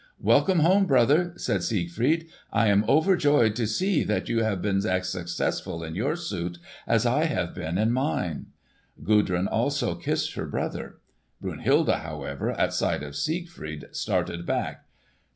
[0.23, 2.25] "Welcome home, brother!" said Siegfried.
[2.51, 7.05] "I am overjoyed to see that you have been as successful in your suit as
[7.05, 8.47] I have been in mine."
[9.03, 10.97] Gudrun also had kissed her brother.
[11.39, 14.85] Brunhilde, however, at sight of Siegfried started back.